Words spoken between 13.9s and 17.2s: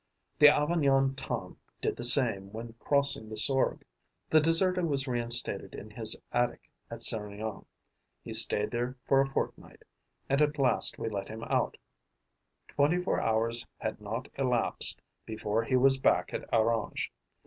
not elapsed before he was back at Orange.